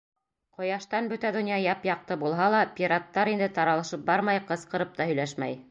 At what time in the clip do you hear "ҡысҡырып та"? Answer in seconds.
4.51-5.11